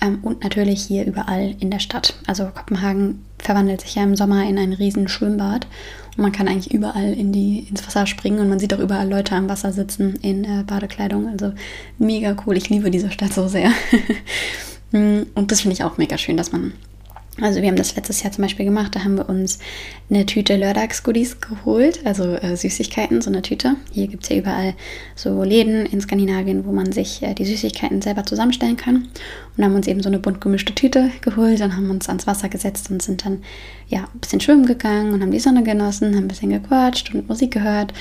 Ähm, 0.00 0.18
und 0.22 0.42
natürlich 0.42 0.82
hier 0.82 1.06
überall 1.06 1.54
in 1.60 1.70
der 1.70 1.78
Stadt. 1.78 2.14
Also 2.26 2.46
Kopenhagen 2.46 3.24
verwandelt 3.42 3.82
sich 3.82 3.94
ja 3.96 4.02
im 4.02 4.16
Sommer 4.16 4.48
in 4.48 4.58
ein 4.58 4.72
riesen 4.72 5.08
Schwimmbad 5.08 5.66
und 6.16 6.22
man 6.22 6.32
kann 6.32 6.48
eigentlich 6.48 6.72
überall 6.72 7.12
in 7.12 7.32
die, 7.32 7.66
ins 7.68 7.86
Wasser 7.86 8.06
springen 8.06 8.40
und 8.40 8.48
man 8.48 8.58
sieht 8.58 8.72
auch 8.74 8.78
überall 8.78 9.08
Leute 9.08 9.34
am 9.34 9.48
Wasser 9.48 9.72
sitzen 9.72 10.16
in 10.22 10.44
äh, 10.44 10.62
Badekleidung. 10.66 11.28
Also 11.28 11.52
mega 11.98 12.36
cool. 12.46 12.56
Ich 12.56 12.68
liebe 12.68 12.90
diese 12.90 13.10
Stadt 13.10 13.32
so 13.32 13.48
sehr. 13.48 13.70
Mm, 14.94 15.22
und 15.34 15.50
das 15.50 15.62
finde 15.62 15.72
ich 15.72 15.84
auch 15.84 15.96
mega 15.96 16.18
schön, 16.18 16.36
dass 16.36 16.52
man 16.52 16.74
also 17.40 17.62
wir 17.62 17.68
haben 17.68 17.76
das 17.76 17.96
letztes 17.96 18.22
Jahr 18.22 18.30
zum 18.30 18.42
Beispiel 18.42 18.66
gemacht, 18.66 18.94
da 18.94 19.04
haben 19.04 19.16
wir 19.16 19.26
uns 19.26 19.58
eine 20.10 20.26
Tüte 20.26 20.56
Lördagsgoodies 20.56 21.40
geholt, 21.40 22.04
also 22.04 22.34
äh, 22.34 22.56
Süßigkeiten, 22.56 23.22
so 23.22 23.30
eine 23.30 23.40
Tüte. 23.40 23.76
Hier 23.90 24.06
gibt 24.06 24.24
es 24.24 24.28
ja 24.28 24.36
überall 24.36 24.74
so 25.14 25.42
Läden 25.42 25.86
in 25.86 26.02
Skandinavien, 26.02 26.66
wo 26.66 26.72
man 26.72 26.92
sich 26.92 27.22
äh, 27.22 27.32
die 27.32 27.46
Süßigkeiten 27.46 28.02
selber 28.02 28.24
zusammenstellen 28.24 28.76
kann. 28.76 29.08
Und 29.56 29.64
haben 29.64 29.74
uns 29.74 29.86
eben 29.86 30.02
so 30.02 30.10
eine 30.10 30.18
bunt 30.18 30.42
gemischte 30.42 30.74
Tüte 30.74 31.10
geholt 31.22 31.62
und 31.62 31.74
haben 31.74 31.90
uns 31.90 32.08
ans 32.08 32.26
Wasser 32.26 32.50
gesetzt 32.50 32.90
und 32.90 33.02
sind 33.02 33.24
dann 33.24 33.42
ja 33.88 34.00
ein 34.00 34.20
bisschen 34.20 34.40
schwimmen 34.40 34.66
gegangen 34.66 35.14
und 35.14 35.22
haben 35.22 35.30
die 35.30 35.40
Sonne 35.40 35.62
genossen, 35.62 36.14
haben 36.14 36.24
ein 36.24 36.28
bisschen 36.28 36.50
gequatscht 36.50 37.14
und 37.14 37.28
Musik 37.28 37.52
gehört. 37.52 37.94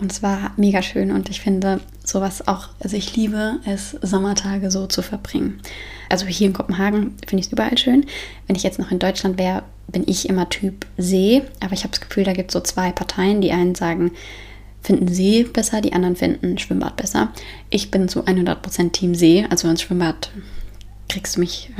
Und 0.00 0.12
es 0.12 0.22
war 0.22 0.52
mega 0.56 0.80
schön 0.80 1.10
und 1.10 1.28
ich 1.28 1.42
finde 1.42 1.80
sowas 2.08 2.48
auch, 2.48 2.68
also 2.80 2.96
ich 2.96 3.14
liebe 3.16 3.60
es, 3.66 3.96
Sommertage 4.02 4.70
so 4.70 4.86
zu 4.86 5.02
verbringen. 5.02 5.60
Also 6.08 6.26
hier 6.26 6.46
in 6.46 6.54
Kopenhagen 6.54 7.16
finde 7.26 7.40
ich 7.40 7.46
es 7.46 7.52
überall 7.52 7.76
schön. 7.76 8.06
Wenn 8.46 8.56
ich 8.56 8.62
jetzt 8.62 8.78
noch 8.78 8.90
in 8.90 8.98
Deutschland 8.98 9.38
wäre, 9.38 9.62
bin 9.88 10.04
ich 10.06 10.28
immer 10.28 10.48
Typ 10.48 10.86
See. 10.96 11.42
Aber 11.60 11.74
ich 11.74 11.80
habe 11.80 11.90
das 11.90 12.00
Gefühl, 12.00 12.24
da 12.24 12.32
gibt 12.32 12.50
es 12.50 12.54
so 12.54 12.60
zwei 12.60 12.92
Parteien. 12.92 13.42
Die 13.42 13.52
einen 13.52 13.74
sagen, 13.74 14.12
finden 14.80 15.08
See 15.08 15.44
besser, 15.44 15.82
die 15.82 15.92
anderen 15.92 16.16
finden 16.16 16.56
Schwimmbad 16.56 16.96
besser. 16.96 17.30
Ich 17.68 17.90
bin 17.90 18.08
zu 18.08 18.24
100% 18.24 18.92
Team 18.92 19.14
See. 19.14 19.46
Also 19.50 19.68
ins 19.68 19.82
Schwimmbad 19.82 20.30
kriegst 21.08 21.36
du 21.36 21.40
mich 21.40 21.70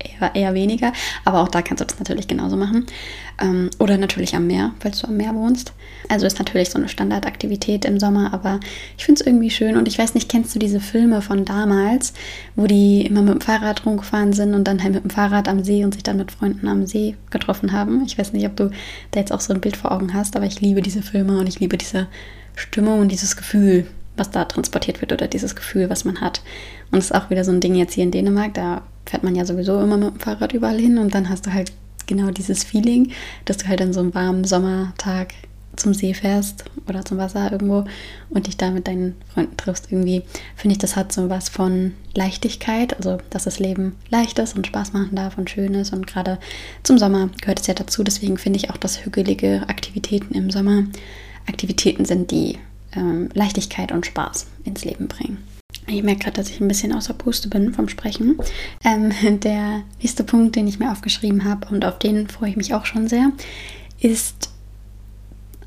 eher, 0.00 0.34
eher 0.34 0.54
weniger. 0.54 0.92
Aber 1.24 1.40
auch 1.40 1.48
da 1.48 1.62
kannst 1.62 1.80
du 1.80 1.84
das 1.84 1.98
natürlich 1.98 2.28
genauso 2.28 2.56
machen. 2.56 2.86
Ähm, 3.40 3.70
oder 3.78 3.96
natürlich 3.98 4.34
am 4.34 4.46
Meer, 4.46 4.72
falls 4.80 5.00
du 5.00 5.08
am 5.08 5.16
Meer 5.16 5.34
wohnst. 5.34 5.72
Also 6.08 6.26
ist 6.26 6.38
natürlich 6.38 6.70
so 6.70 6.78
eine 6.78 6.88
Standardaktivität 6.88 7.84
im 7.84 8.00
Sommer, 8.00 8.32
aber 8.32 8.60
ich 8.98 9.04
finde 9.04 9.20
es 9.20 9.26
irgendwie 9.26 9.50
schön. 9.50 9.76
Und 9.76 9.88
ich 9.88 9.98
weiß 9.98 10.14
nicht, 10.14 10.28
kennst 10.28 10.54
du 10.54 10.58
diese 10.58 10.80
Filme 10.80 11.22
von 11.22 11.44
damals, 11.44 12.12
wo 12.56 12.66
die 12.66 13.06
immer 13.06 13.22
mit 13.22 13.34
dem 13.34 13.40
Fahrrad 13.40 13.86
rumgefahren 13.86 14.32
sind 14.32 14.54
und 14.54 14.64
dann 14.64 14.82
halt 14.82 14.94
mit 14.94 15.04
dem 15.04 15.10
Fahrrad 15.10 15.48
am 15.48 15.62
See 15.62 15.84
und 15.84 15.94
sich 15.94 16.02
dann 16.02 16.16
mit 16.16 16.32
Freunden 16.32 16.68
am 16.68 16.86
See 16.86 17.16
getroffen 17.30 17.72
haben? 17.72 18.02
Ich 18.04 18.18
weiß 18.18 18.32
nicht, 18.32 18.46
ob 18.46 18.56
du 18.56 18.70
da 19.10 19.20
jetzt 19.20 19.32
auch 19.32 19.40
so 19.40 19.52
ein 19.52 19.60
Bild 19.60 19.76
vor 19.76 19.92
Augen 19.92 20.14
hast, 20.14 20.36
aber 20.36 20.46
ich 20.46 20.60
liebe 20.60 20.82
diese 20.82 21.02
Filme 21.02 21.38
und 21.38 21.48
ich 21.48 21.60
liebe 21.60 21.76
diese 21.76 22.08
Stimmung 22.56 23.00
und 23.00 23.12
dieses 23.12 23.36
Gefühl, 23.36 23.86
was 24.20 24.30
da 24.30 24.44
transportiert 24.44 25.00
wird 25.00 25.12
oder 25.12 25.26
dieses 25.26 25.56
Gefühl, 25.56 25.90
was 25.90 26.04
man 26.04 26.20
hat. 26.20 26.42
Und 26.92 26.98
es 26.98 27.06
ist 27.06 27.14
auch 27.14 27.30
wieder 27.30 27.42
so 27.42 27.50
ein 27.50 27.60
Ding 27.60 27.74
jetzt 27.74 27.94
hier 27.94 28.04
in 28.04 28.10
Dänemark, 28.12 28.54
da 28.54 28.82
fährt 29.06 29.24
man 29.24 29.34
ja 29.34 29.44
sowieso 29.44 29.80
immer 29.80 29.96
mit 29.96 30.14
dem 30.14 30.20
Fahrrad 30.20 30.52
überall 30.52 30.78
hin 30.78 30.98
und 30.98 31.14
dann 31.14 31.28
hast 31.28 31.46
du 31.46 31.52
halt 31.52 31.72
genau 32.06 32.30
dieses 32.30 32.62
Feeling, 32.62 33.12
dass 33.46 33.56
du 33.56 33.68
halt 33.68 33.80
an 33.80 33.92
so 33.92 34.00
einem 34.00 34.14
warmen 34.14 34.44
Sommertag 34.44 35.28
zum 35.76 35.94
See 35.94 36.12
fährst 36.12 36.64
oder 36.88 37.04
zum 37.04 37.16
Wasser 37.16 37.50
irgendwo 37.50 37.84
und 38.28 38.46
dich 38.46 38.56
da 38.56 38.70
mit 38.70 38.86
deinen 38.86 39.14
Freunden 39.32 39.56
triffst. 39.56 39.90
Irgendwie 39.90 40.22
finde 40.54 40.72
ich, 40.72 40.78
das 40.78 40.96
hat 40.96 41.12
so 41.12 41.30
was 41.30 41.48
von 41.48 41.94
Leichtigkeit, 42.14 42.94
also 42.96 43.18
dass 43.30 43.44
das 43.44 43.58
Leben 43.58 43.96
leicht 44.10 44.38
ist 44.38 44.56
und 44.56 44.66
Spaß 44.66 44.92
machen 44.92 45.14
darf 45.14 45.38
und 45.38 45.48
schön 45.48 45.74
ist. 45.74 45.92
Und 45.92 46.06
gerade 46.06 46.38
zum 46.82 46.98
Sommer 46.98 47.30
gehört 47.40 47.60
es 47.60 47.66
ja 47.68 47.74
dazu. 47.74 48.04
Deswegen 48.04 48.36
finde 48.36 48.58
ich 48.58 48.70
auch, 48.70 48.76
dass 48.76 49.04
hügelige 49.06 49.62
Aktivitäten 49.68 50.34
im 50.34 50.50
Sommer 50.50 50.84
Aktivitäten 51.46 52.04
sind, 52.04 52.30
die 52.30 52.58
ähm, 52.94 53.28
Leichtigkeit 53.34 53.92
und 53.92 54.06
Spaß 54.06 54.46
ins 54.64 54.84
Leben 54.84 55.08
bringen. 55.08 55.38
Ich 55.86 56.02
merke 56.02 56.24
gerade, 56.24 56.36
dass 56.36 56.50
ich 56.50 56.60
ein 56.60 56.68
bisschen 56.68 56.92
außer 56.92 57.14
Puste 57.14 57.48
bin 57.48 57.72
vom 57.74 57.88
Sprechen. 57.88 58.38
Ähm, 58.84 59.12
der 59.40 59.82
nächste 60.00 60.24
Punkt, 60.24 60.56
den 60.56 60.68
ich 60.68 60.78
mir 60.78 60.92
aufgeschrieben 60.92 61.44
habe 61.44 61.68
und 61.68 61.84
auf 61.84 61.98
den 61.98 62.28
freue 62.28 62.50
ich 62.50 62.56
mich 62.56 62.74
auch 62.74 62.86
schon 62.86 63.08
sehr, 63.08 63.32
ist 64.00 64.50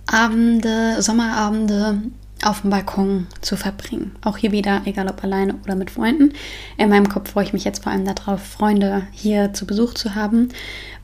Abende, 0.06 1.02
Sommerabende 1.02 2.02
auf 2.46 2.62
dem 2.62 2.70
Balkon 2.70 3.28
zu 3.42 3.56
verbringen. 3.56 4.16
Auch 4.22 4.38
hier 4.38 4.52
wieder, 4.52 4.82
egal 4.86 5.08
ob 5.08 5.24
alleine 5.24 5.56
oder 5.64 5.76
mit 5.76 5.92
Freunden. 5.92 6.34
In 6.78 6.90
meinem 6.90 7.10
Kopf 7.10 7.32
freue 7.32 7.46
ich 7.46 7.54
mich 7.54 7.64
jetzt 7.64 7.84
vor 7.84 7.92
allem 7.92 8.06
darauf, 8.06 8.42
Freunde 8.42 9.08
hier 9.12 9.54
zu 9.54 9.66
Besuch 9.66 9.94
zu 9.94 10.16
haben, 10.16 10.50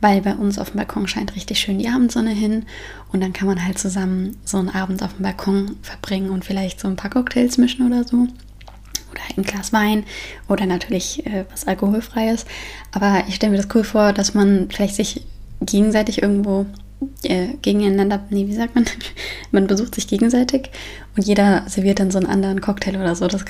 weil 0.01 0.22
bei 0.22 0.34
uns 0.34 0.60
auf 0.60 0.72
dem 0.72 0.77
Balkon 0.77 1.08
scheint 1.08 1.36
richtig 1.36 1.60
schön 1.60 1.79
die 1.79 1.88
Abendsonne 1.88 2.31
hin 2.31 2.65
und 3.12 3.22
dann 3.22 3.34
kann 3.34 3.48
man 3.48 3.63
halt 3.65 3.79
zusammen 3.79 4.38
so 4.46 4.58
einen 4.58 4.69
Abend 4.69 5.01
auf 5.03 5.15
dem 5.15 5.24
Balkon 5.24 5.77
verbringen 5.81 6.29
und 6.29 6.46
vielleicht 6.46 6.79
so 6.79 6.88
ein 6.88 6.96
paar 6.96 7.12
Cocktails 7.12 7.58
mischen 7.58 7.88
oder 7.88 8.03
so. 8.03 8.27
Oder 9.12 9.22
ein 9.36 9.43
Glas 9.43 9.74
Wein 9.74 10.03
oder 10.48 10.67
natürlich 10.67 11.25
äh, 11.25 11.46
was 11.51 11.65
Alkoholfreies. 11.65 12.46
Aber 12.91 13.24
ich 13.27 13.36
stelle 13.36 13.51
mir 13.51 13.58
das 13.58 13.74
cool 13.74 13.84
vor, 13.84 14.13
dass 14.13 14.36
man 14.36 14.69
vielleicht 14.69 14.96
sich 14.96 15.24
gegenseitig 15.62 16.22
irgendwo 16.22 16.67
äh, 17.24 17.50
gegeneinander, 17.62 18.25
nee, 18.29 18.48
wie 18.48 18.53
sagt 18.53 18.75
man? 18.75 18.86
man 19.51 19.68
besucht 19.68 19.96
sich 19.96 20.08
gegenseitig 20.08 20.70
und 21.15 21.25
jeder 21.25 21.63
serviert 21.68 22.00
dann 22.00 22.12
so 22.12 22.18
einen 22.18 22.27
anderen 22.27 22.62
Cocktail 22.62 22.96
oder 22.96 23.15
so. 23.15 23.27
Das 23.27 23.46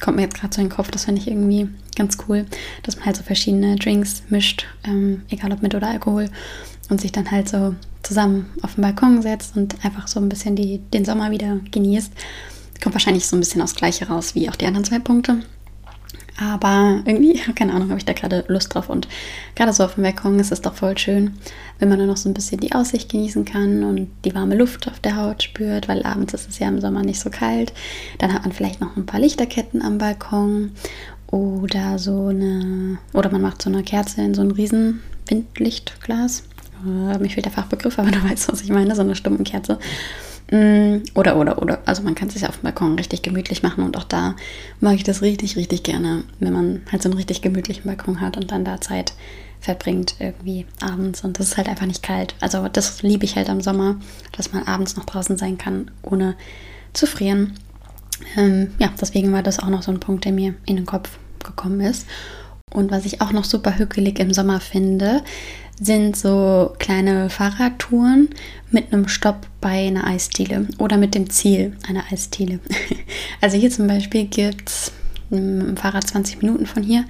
kommt 0.00 0.16
mir 0.16 0.22
jetzt 0.22 0.38
gerade 0.38 0.54
so 0.54 0.60
in 0.60 0.68
den 0.68 0.74
Kopf. 0.74 0.90
Das 0.90 1.04
finde 1.04 1.20
ich 1.20 1.28
irgendwie 1.28 1.68
ganz 1.96 2.18
cool, 2.28 2.46
dass 2.82 2.96
man 2.96 3.06
halt 3.06 3.16
so 3.16 3.22
verschiedene 3.22 3.76
Drinks 3.76 4.22
mischt, 4.28 4.66
ähm, 4.84 5.22
egal 5.28 5.52
ob 5.52 5.62
mit 5.62 5.74
oder 5.74 5.88
Alkohol, 5.88 6.28
und 6.88 7.00
sich 7.00 7.12
dann 7.12 7.30
halt 7.30 7.48
so 7.48 7.74
zusammen 8.02 8.46
auf 8.62 8.74
den 8.74 8.82
Balkon 8.82 9.22
setzt 9.22 9.56
und 9.56 9.84
einfach 9.84 10.06
so 10.06 10.20
ein 10.20 10.28
bisschen 10.28 10.54
die, 10.54 10.78
den 10.78 11.04
Sommer 11.04 11.30
wieder 11.30 11.58
genießt. 11.70 12.12
Kommt 12.82 12.94
wahrscheinlich 12.94 13.26
so 13.26 13.36
ein 13.36 13.40
bisschen 13.40 13.62
aufs 13.62 13.74
Gleiche 13.74 14.08
raus 14.08 14.34
wie 14.34 14.48
auch 14.48 14.56
die 14.56 14.66
anderen 14.66 14.84
zwei 14.84 14.98
Punkte. 14.98 15.40
Aber 16.38 17.00
irgendwie, 17.04 17.38
keine 17.54 17.72
Ahnung, 17.72 17.88
habe 17.88 17.98
ich 17.98 18.04
da 18.04 18.12
gerade 18.12 18.44
Lust 18.48 18.74
drauf. 18.74 18.88
Und 18.88 19.08
gerade 19.54 19.72
so 19.72 19.84
auf 19.84 19.94
dem 19.94 20.02
Balkon 20.02 20.38
ist 20.38 20.52
es 20.52 20.60
doch 20.60 20.74
voll 20.74 20.96
schön, 20.98 21.34
wenn 21.78 21.88
man 21.88 21.98
dann 21.98 22.08
noch 22.08 22.16
so 22.16 22.28
ein 22.28 22.34
bisschen 22.34 22.60
die 22.60 22.72
Aussicht 22.72 23.10
genießen 23.10 23.44
kann 23.44 23.84
und 23.84 24.10
die 24.24 24.34
warme 24.34 24.56
Luft 24.56 24.88
auf 24.88 25.00
der 25.00 25.16
Haut 25.16 25.42
spürt, 25.42 25.88
weil 25.88 26.04
abends 26.04 26.34
ist 26.34 26.48
es 26.48 26.58
ja 26.58 26.68
im 26.68 26.80
Sommer 26.80 27.02
nicht 27.02 27.20
so 27.20 27.30
kalt. 27.30 27.72
Dann 28.18 28.32
hat 28.32 28.42
man 28.42 28.52
vielleicht 28.52 28.80
noch 28.80 28.96
ein 28.96 29.06
paar 29.06 29.20
Lichterketten 29.20 29.82
am 29.82 29.98
Balkon 29.98 30.72
oder 31.28 31.98
so 31.98 32.26
eine, 32.28 32.98
oder 33.12 33.30
man 33.30 33.42
macht 33.42 33.62
so 33.62 33.70
eine 33.70 33.82
Kerze 33.82 34.22
in 34.22 34.34
so 34.34 34.42
ein 34.42 34.50
riesen 34.50 35.02
Windlichtglas. 35.26 36.44
Äh, 36.84 37.18
mir 37.18 37.30
fehlt 37.30 37.46
der 37.46 37.52
Fachbegriff, 37.52 37.98
aber 37.98 38.10
du 38.12 38.22
weißt, 38.22 38.52
was 38.52 38.62
ich 38.62 38.70
meine, 38.70 38.94
so 38.94 39.02
eine 39.02 39.16
Stumpenkerze. 39.16 39.78
Mm, 40.50 40.98
oder, 41.14 41.36
oder, 41.36 41.60
oder. 41.60 41.80
Also 41.86 42.02
man 42.02 42.14
kann 42.14 42.28
es 42.28 42.34
sich 42.34 42.46
auf 42.46 42.58
dem 42.58 42.62
Balkon 42.62 42.94
richtig 42.94 43.22
gemütlich 43.22 43.62
machen 43.62 43.84
und 43.84 43.96
auch 43.96 44.04
da 44.04 44.36
mag 44.80 44.94
ich 44.94 45.04
das 45.04 45.22
richtig, 45.22 45.56
richtig 45.56 45.82
gerne, 45.82 46.24
wenn 46.38 46.52
man 46.52 46.82
halt 46.90 47.02
so 47.02 47.08
einen 47.08 47.18
richtig 47.18 47.42
gemütlichen 47.42 47.84
Balkon 47.84 48.20
hat 48.20 48.36
und 48.36 48.52
dann 48.52 48.64
da 48.64 48.80
Zeit 48.80 49.14
verbringt 49.60 50.16
irgendwie 50.20 50.66
abends 50.80 51.24
und 51.24 51.38
das 51.38 51.48
ist 51.48 51.56
halt 51.56 51.68
einfach 51.68 51.86
nicht 51.86 52.02
kalt. 52.02 52.36
Also 52.40 52.68
das 52.68 53.02
liebe 53.02 53.24
ich 53.24 53.36
halt 53.36 53.48
am 53.50 53.60
Sommer, 53.60 53.96
dass 54.36 54.52
man 54.52 54.64
abends 54.64 54.96
noch 54.96 55.04
draußen 55.04 55.36
sein 55.36 55.58
kann, 55.58 55.90
ohne 56.02 56.36
zu 56.92 57.06
frieren. 57.06 57.54
Ähm, 58.36 58.72
ja, 58.78 58.90
deswegen 59.00 59.32
war 59.32 59.42
das 59.42 59.58
auch 59.58 59.68
noch 59.68 59.82
so 59.82 59.90
ein 59.90 60.00
Punkt, 60.00 60.24
der 60.24 60.32
mir 60.32 60.54
in 60.64 60.76
den 60.76 60.86
Kopf 60.86 61.18
gekommen 61.44 61.80
ist. 61.80 62.06
Und 62.76 62.90
was 62.90 63.06
ich 63.06 63.22
auch 63.22 63.32
noch 63.32 63.44
super 63.44 63.78
hügelig 63.78 64.18
im 64.20 64.34
Sommer 64.34 64.60
finde, 64.60 65.22
sind 65.80 66.14
so 66.14 66.74
kleine 66.78 67.30
Fahrradtouren 67.30 68.28
mit 68.70 68.92
einem 68.92 69.08
Stopp 69.08 69.46
bei 69.62 69.86
einer 69.86 70.06
Eisdiele 70.06 70.68
oder 70.78 70.98
mit 70.98 71.14
dem 71.14 71.30
Ziel 71.30 71.76
einer 71.88 72.04
Eisdiele. 72.12 72.60
Also 73.40 73.58
hier 73.58 73.70
zum 73.70 73.86
Beispiel 73.86 74.24
gibt 74.24 74.70
es 74.70 74.92
im 75.30 75.76
Fahrrad 75.76 76.06
20 76.06 76.40
Minuten 76.42 76.66
von 76.66 76.82
hier 76.82 77.04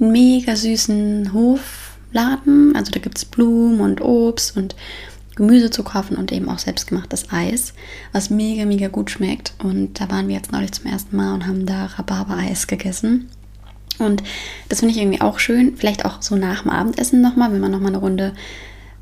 einen 0.00 0.12
mega 0.12 0.54
süßen 0.54 1.32
Hofladen. 1.32 2.74
Also 2.76 2.92
da 2.92 3.00
gibt 3.00 3.18
es 3.18 3.24
Blumen 3.24 3.80
und 3.80 4.00
Obst 4.00 4.56
und 4.56 4.76
Gemüse 5.34 5.70
zu 5.70 5.82
kaufen 5.82 6.16
und 6.16 6.30
eben 6.30 6.48
auch 6.48 6.58
selbstgemachtes 6.58 7.32
Eis, 7.32 7.74
was 8.12 8.30
mega, 8.30 8.64
mega 8.64 8.88
gut 8.88 9.10
schmeckt. 9.10 9.54
Und 9.62 10.00
da 10.00 10.08
waren 10.10 10.28
wir 10.28 10.36
jetzt 10.36 10.52
neulich 10.52 10.72
zum 10.72 10.86
ersten 10.86 11.16
Mal 11.16 11.34
und 11.34 11.46
haben 11.46 11.66
da 11.66 11.86
Rhabarber-Eis 11.86 12.66
gegessen. 12.68 13.28
Und 14.02 14.22
das 14.68 14.80
finde 14.80 14.94
ich 14.94 15.00
irgendwie 15.00 15.20
auch 15.20 15.38
schön. 15.38 15.76
Vielleicht 15.76 16.04
auch 16.04 16.22
so 16.22 16.36
nach 16.36 16.62
dem 16.62 16.70
Abendessen 16.70 17.20
nochmal, 17.20 17.52
wenn 17.52 17.60
man 17.60 17.70
nochmal 17.70 17.92
eine 17.92 17.98
Runde 17.98 18.32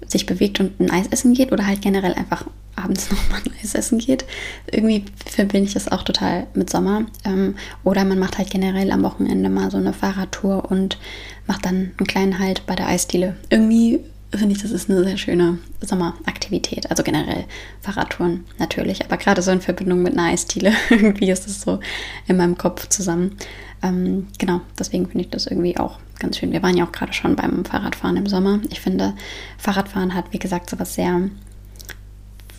sich 0.07 0.26
bewegt 0.26 0.61
und 0.61 0.80
ein 0.80 0.90
Eis 0.90 1.07
essen 1.09 1.35
geht 1.35 1.52
oder 1.52 1.66
halt 1.66 1.83
generell 1.83 2.14
einfach 2.14 2.45
abends 2.76 3.11
nochmal 3.11 3.40
ein 3.45 3.52
Eis 3.62 3.75
essen 3.75 3.99
geht. 3.99 4.25
Irgendwie 4.71 5.04
verbinde 5.25 5.69
ich 5.69 5.75
das 5.75 5.88
auch 5.88 6.02
total 6.02 6.47
mit 6.54 6.71
Sommer. 6.71 7.07
Ähm, 7.25 7.57
oder 7.85 8.04
man 8.04 8.19
macht 8.19 8.38
halt 8.38 8.50
generell 8.50 8.90
am 8.90 9.02
Wochenende 9.02 9.50
mal 9.50 9.71
so 9.71 9.76
eine 9.76 9.92
Fahrradtour 9.92 10.71
und 10.71 10.99
macht 11.47 11.66
dann 11.66 11.92
einen 11.99 12.07
kleinen 12.07 12.38
Halt 12.38 12.66
bei 12.66 12.75
der 12.75 12.88
Eisdiele. 12.88 13.37
Irgendwie 13.50 14.00
finde 14.38 14.54
ich, 14.54 14.62
das 14.62 14.70
ist 14.70 14.88
eine 14.88 15.04
sehr 15.04 15.16
schöne 15.16 15.58
Sommeraktivität. 15.80 16.88
Also 16.90 17.02
generell 17.02 17.44
Fahrradtouren 17.80 18.44
natürlich, 18.58 19.04
aber 19.04 19.16
gerade 19.16 19.42
so 19.42 19.50
in 19.50 19.60
Verbindung 19.60 20.02
mit 20.02 20.12
einer 20.12 20.28
Eisdiele. 20.28 20.72
irgendwie 20.90 21.30
ist 21.30 21.46
das 21.46 21.62
so 21.62 21.80
in 22.26 22.37
meinem 22.37 22.56
Kopf 22.56 22.88
zusammen. 22.88 23.37
Ähm, 23.82 24.28
genau, 24.38 24.60
deswegen 24.78 25.06
finde 25.06 25.25
ich 25.25 25.30
das 25.30 25.46
irgendwie 25.46 25.78
auch 25.78 25.99
ganz 26.18 26.38
schön. 26.38 26.52
Wir 26.52 26.62
waren 26.62 26.76
ja 26.76 26.84
auch 26.84 26.92
gerade 26.92 27.12
schon 27.12 27.34
beim 27.34 27.64
Fahrradfahren 27.64 28.16
im 28.16 28.26
Sommer. 28.26 28.60
Ich 28.70 28.80
finde, 28.80 29.14
Fahrradfahren 29.58 30.14
hat, 30.14 30.32
wie 30.32 30.38
gesagt, 30.38 30.70
so 30.70 30.78
was 30.78 30.94
sehr 30.94 31.22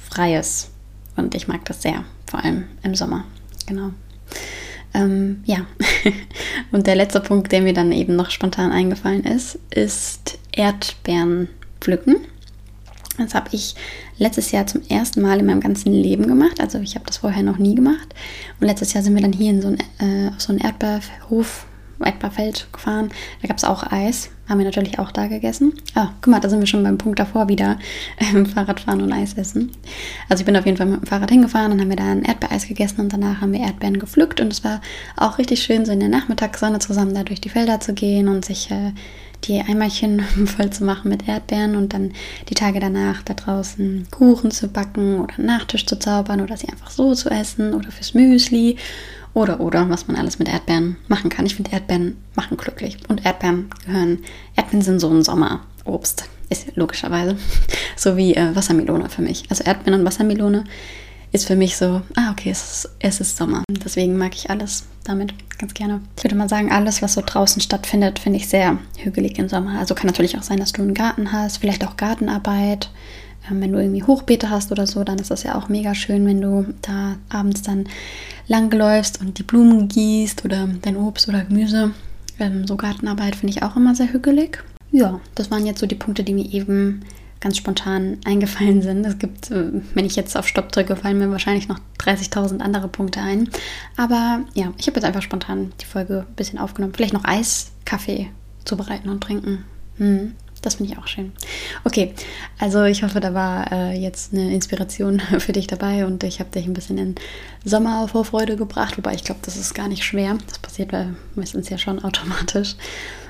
Freies. 0.09 0.71
Und 1.15 1.35
ich 1.35 1.47
mag 1.47 1.63
das 1.65 1.81
sehr, 1.81 2.03
vor 2.25 2.43
allem 2.43 2.65
im 2.83 2.95
Sommer. 2.95 3.25
Genau. 3.65 3.91
Ähm, 4.93 5.41
ja, 5.45 5.67
und 6.71 6.85
der 6.85 6.95
letzte 6.95 7.21
Punkt, 7.21 7.51
der 7.51 7.61
mir 7.61 7.73
dann 7.73 7.93
eben 7.93 8.15
noch 8.15 8.29
spontan 8.29 8.71
eingefallen 8.71 9.23
ist, 9.23 9.57
ist 9.69 10.37
Erdbeeren 10.51 11.47
pflücken. 11.81 12.15
Das 13.17 13.35
habe 13.35 13.49
ich 13.51 13.75
letztes 14.17 14.51
Jahr 14.51 14.65
zum 14.67 14.81
ersten 14.87 15.21
Mal 15.21 15.39
in 15.39 15.45
meinem 15.45 15.59
ganzen 15.59 15.91
Leben 15.91 16.27
gemacht. 16.27 16.61
Also 16.61 16.79
ich 16.79 16.95
habe 16.95 17.05
das 17.05 17.17
vorher 17.17 17.43
noch 17.43 17.57
nie 17.57 17.75
gemacht. 17.75 18.15
Und 18.59 18.67
letztes 18.67 18.93
Jahr 18.93 19.03
sind 19.03 19.15
wir 19.15 19.21
dann 19.21 19.33
hier 19.33 19.49
in 19.49 19.61
so 19.61 19.67
ein, 19.67 19.79
äh, 19.99 20.31
so 20.37 20.53
einen 20.53 20.59
Erdbeerhof, 20.59 21.65
Erdbeerfeld 22.03 22.67
gefahren. 22.71 23.09
Da 23.41 23.47
gab 23.47 23.57
es 23.57 23.63
auch 23.63 23.83
Eis. 23.91 24.29
Haben 24.47 24.59
wir 24.59 24.65
natürlich 24.65 24.99
auch 24.99 25.11
da 25.11 25.27
gegessen. 25.27 25.73
Ah, 25.95 26.09
guck 26.21 26.31
mal, 26.31 26.39
da 26.39 26.49
sind 26.49 26.59
wir 26.59 26.67
schon 26.67 26.83
beim 26.83 26.97
Punkt 26.97 27.19
davor 27.19 27.47
wieder. 27.47 27.77
Ähm, 28.19 28.45
Fahrradfahren 28.45 29.01
und 29.01 29.11
Eis 29.11 29.33
essen. 29.33 29.71
Also 30.29 30.41
ich 30.41 30.45
bin 30.45 30.55
auf 30.55 30.65
jeden 30.65 30.77
Fall 30.77 30.85
mit 30.85 31.01
dem 31.01 31.07
Fahrrad 31.07 31.31
hingefahren, 31.31 31.71
dann 31.71 31.81
haben 31.81 31.89
wir 31.89 31.95
da 31.95 32.11
ein 32.11 32.23
Erdbeereis 32.23 32.67
gegessen 32.67 33.01
und 33.01 33.11
danach 33.11 33.41
haben 33.41 33.51
wir 33.51 33.61
Erdbeeren 33.61 33.99
gepflückt. 33.99 34.39
Und 34.39 34.53
es 34.53 34.63
war 34.63 34.79
auch 35.17 35.37
richtig 35.39 35.63
schön, 35.63 35.85
so 35.85 35.91
in 35.91 35.99
der 35.99 36.09
Nachmittagssonne 36.09 36.79
zusammen 36.79 37.15
da 37.15 37.23
durch 37.23 37.41
die 37.41 37.49
Felder 37.49 37.79
zu 37.79 37.93
gehen 37.93 38.27
und 38.27 38.45
sich... 38.45 38.69
Äh, 38.69 38.91
die 39.45 39.61
Eimerchen 39.61 40.19
voll 40.45 40.69
zu 40.69 40.83
machen 40.83 41.09
mit 41.09 41.27
Erdbeeren 41.27 41.75
und 41.75 41.93
dann 41.93 42.13
die 42.49 42.53
Tage 42.53 42.79
danach 42.79 43.21
da 43.23 43.33
draußen 43.33 44.07
Kuchen 44.11 44.51
zu 44.51 44.67
backen 44.67 45.19
oder 45.19 45.35
einen 45.37 45.47
Nachtisch 45.47 45.85
zu 45.85 45.97
zaubern 45.97 46.41
oder 46.41 46.57
sie 46.57 46.69
einfach 46.69 46.91
so 46.91 47.13
zu 47.13 47.29
essen 47.29 47.73
oder 47.73 47.91
fürs 47.91 48.13
Müsli 48.13 48.77
oder 49.33 49.59
oder 49.59 49.89
was 49.89 50.07
man 50.07 50.17
alles 50.17 50.39
mit 50.39 50.49
Erdbeeren 50.49 50.97
machen 51.07 51.29
kann. 51.29 51.45
Ich 51.45 51.55
finde 51.55 51.71
Erdbeeren 51.71 52.17
machen 52.35 52.57
glücklich 52.57 52.97
und 53.07 53.25
Erdbeeren 53.25 53.69
gehören, 53.85 54.19
Erdbeeren 54.55 54.81
sind 54.81 54.99
so 54.99 55.09
ein 55.09 55.23
Sommerobst, 55.23 56.25
ist 56.49 56.75
logischerweise, 56.75 57.37
so 57.95 58.17
wie 58.17 58.35
äh, 58.35 58.55
Wassermelone 58.55 59.09
für 59.09 59.21
mich. 59.21 59.45
Also 59.49 59.63
Erdbeeren 59.63 59.99
und 59.99 60.05
Wassermelone 60.05 60.65
ist 61.31 61.47
für 61.47 61.55
mich 61.55 61.77
so, 61.77 62.01
ah, 62.15 62.31
okay, 62.31 62.49
es 62.49 62.61
ist, 62.61 62.89
es 62.99 63.21
ist 63.21 63.37
Sommer. 63.37 63.63
Deswegen 63.69 64.17
mag 64.17 64.35
ich 64.35 64.49
alles 64.49 64.83
damit 65.03 65.33
ganz 65.57 65.73
gerne. 65.73 66.01
Ich 66.17 66.23
würde 66.23 66.35
mal 66.35 66.49
sagen, 66.49 66.71
alles, 66.71 67.01
was 67.01 67.13
so 67.13 67.23
draußen 67.25 67.61
stattfindet, 67.61 68.19
finde 68.19 68.37
ich 68.37 68.49
sehr 68.49 68.77
hügelig 68.97 69.39
im 69.39 69.47
Sommer. 69.47 69.79
Also 69.79 69.95
kann 69.95 70.07
natürlich 70.07 70.37
auch 70.37 70.43
sein, 70.43 70.59
dass 70.59 70.73
du 70.73 70.81
einen 70.81 70.93
Garten 70.93 71.31
hast, 71.31 71.57
vielleicht 71.57 71.85
auch 71.87 71.95
Gartenarbeit. 71.95 72.89
Ähm, 73.49 73.61
wenn 73.61 73.71
du 73.71 73.79
irgendwie 73.79 74.03
Hochbeete 74.03 74.49
hast 74.49 74.71
oder 74.71 74.87
so, 74.87 75.03
dann 75.03 75.19
ist 75.19 75.31
das 75.31 75.43
ja 75.43 75.55
auch 75.55 75.69
mega 75.69 75.95
schön, 75.95 76.25
wenn 76.25 76.41
du 76.41 76.73
da 76.81 77.15
abends 77.29 77.61
dann 77.61 77.85
langläufst 78.47 79.21
und 79.21 79.37
die 79.37 79.43
Blumen 79.43 79.87
gießt 79.87 80.45
oder 80.45 80.67
dein 80.81 80.97
Obst 80.97 81.27
oder 81.27 81.43
Gemüse. 81.43 81.91
Ähm, 82.39 82.67
so 82.67 82.75
Gartenarbeit 82.75 83.35
finde 83.35 83.53
ich 83.53 83.63
auch 83.63 83.75
immer 83.75 83.95
sehr 83.95 84.11
hügelig. 84.11 84.63
Ja, 84.91 85.19
das 85.35 85.49
waren 85.51 85.65
jetzt 85.65 85.79
so 85.79 85.87
die 85.87 85.95
Punkte, 85.95 86.23
die 86.23 86.33
mir 86.33 86.51
eben 86.51 87.03
ganz 87.39 87.57
spontan 87.57 88.17
eingefallen 88.25 88.81
sind. 88.81 89.05
Es 89.05 89.17
gibt, 89.17 89.51
äh, 89.51 89.71
wenn 89.93 90.05
ich 90.05 90.15
jetzt 90.15 90.37
auf 90.37 90.47
Stopp 90.47 90.71
drücke, 90.71 90.95
fallen 90.95 91.17
mir 91.17 91.31
wahrscheinlich 91.31 91.67
noch 91.67 91.79
30.000 91.99 92.59
andere 92.59 92.87
Punkte 92.87 93.21
ein. 93.21 93.49
Aber 93.97 94.41
ja, 94.53 94.73
ich 94.77 94.87
habe 94.87 94.97
jetzt 94.97 95.05
einfach 95.05 95.21
spontan 95.21 95.71
die 95.81 95.85
Folge 95.85 96.25
ein 96.27 96.35
bisschen 96.35 96.59
aufgenommen. 96.59 96.93
Vielleicht 96.93 97.13
noch 97.13 97.25
Eiskaffee 97.25 98.29
zubereiten 98.65 99.09
und 99.09 99.21
trinken. 99.21 99.65
Hm, 99.97 100.33
das 100.61 100.75
finde 100.75 100.93
ich 100.93 100.99
auch 100.99 101.07
schön. 101.07 101.31
Okay, 101.83 102.13
also 102.59 102.83
ich 102.83 103.03
hoffe, 103.03 103.19
da 103.19 103.33
war 103.33 103.71
äh, 103.71 103.97
jetzt 103.97 104.33
eine 104.33 104.53
Inspiration 104.53 105.19
für 105.39 105.51
dich 105.51 105.67
dabei 105.67 106.05
und 106.05 106.23
ich 106.23 106.39
habe 106.39 106.51
dich 106.51 106.65
ein 106.65 106.73
bisschen 106.73 106.97
in 106.97 107.15
Sommervorfreude 107.65 108.55
gebracht. 108.55 108.97
Wobei 108.97 109.13
ich 109.13 109.23
glaube, 109.23 109.41
das 109.43 109.57
ist 109.57 109.73
gar 109.73 109.87
nicht 109.87 110.03
schwer. 110.03 110.37
Das 110.47 110.59
passiert 110.59 110.91
meistens 111.35 111.69
ja 111.69 111.77
schon 111.77 112.03
automatisch. 112.03 112.75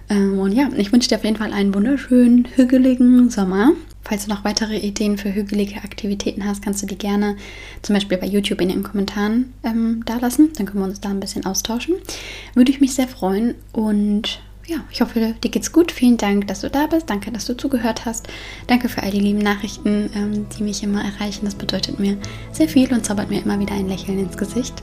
Ähm, 0.09 0.39
und 0.39 0.51
ja, 0.51 0.69
ich 0.75 0.91
wünsche 0.91 1.09
dir 1.09 1.17
auf 1.17 1.23
jeden 1.23 1.37
Fall 1.37 1.53
einen 1.53 1.73
wunderschönen, 1.73 2.47
hügeligen 2.55 3.29
Sommer. 3.29 3.71
Falls 4.03 4.25
du 4.25 4.31
noch 4.31 4.43
weitere 4.43 4.77
Ideen 4.77 5.17
für 5.17 5.33
hügelige 5.33 5.75
Aktivitäten 5.83 6.45
hast, 6.45 6.63
kannst 6.63 6.81
du 6.81 6.87
die 6.87 6.97
gerne 6.97 7.37
zum 7.81 7.93
Beispiel 7.93 8.17
bei 8.17 8.27
YouTube 8.27 8.59
in 8.59 8.69
den 8.69 8.83
Kommentaren 8.83 9.53
ähm, 9.63 10.03
da 10.05 10.17
lassen. 10.17 10.49
Dann 10.57 10.65
können 10.65 10.79
wir 10.79 10.87
uns 10.87 11.01
da 11.01 11.09
ein 11.09 11.19
bisschen 11.19 11.45
austauschen. 11.45 11.95
Würde 12.55 12.71
ich 12.71 12.81
mich 12.81 12.93
sehr 12.93 13.07
freuen. 13.07 13.55
Und 13.71 14.41
ja, 14.71 14.77
ich 14.89 15.01
hoffe, 15.01 15.35
dir 15.43 15.51
geht's 15.51 15.71
gut. 15.71 15.91
Vielen 15.91 16.17
Dank, 16.17 16.47
dass 16.47 16.61
du 16.61 16.69
da 16.69 16.87
bist. 16.87 17.09
Danke, 17.09 17.31
dass 17.31 17.45
du 17.45 17.55
zugehört 17.55 18.05
hast. 18.05 18.27
Danke 18.67 18.87
für 18.87 19.03
all 19.03 19.11
die 19.11 19.19
lieben 19.19 19.39
Nachrichten, 19.39 20.09
ähm, 20.15 20.47
die 20.57 20.63
mich 20.63 20.81
immer 20.81 21.03
erreichen. 21.03 21.45
Das 21.45 21.55
bedeutet 21.55 21.99
mir 21.99 22.17
sehr 22.51 22.69
viel 22.69 22.91
und 22.93 23.05
zaubert 23.05 23.29
mir 23.29 23.41
immer 23.41 23.59
wieder 23.59 23.73
ein 23.73 23.89
Lächeln 23.89 24.19
ins 24.19 24.37
Gesicht. 24.37 24.81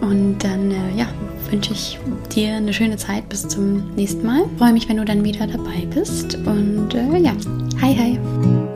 Und 0.00 0.38
dann 0.38 0.70
äh, 0.70 0.96
ja, 0.96 1.08
wünsche 1.50 1.72
ich 1.72 1.98
dir 2.34 2.56
eine 2.56 2.72
schöne 2.72 2.96
Zeit 2.96 3.28
bis 3.28 3.48
zum 3.48 3.94
nächsten 3.94 4.24
Mal. 4.24 4.44
Freue 4.58 4.72
mich, 4.72 4.88
wenn 4.88 4.98
du 4.98 5.04
dann 5.04 5.24
wieder 5.24 5.46
dabei 5.46 5.86
bist. 5.92 6.36
Und 6.36 6.94
äh, 6.94 7.18
ja, 7.18 7.32
hi, 7.80 7.96
hi. 7.96 8.75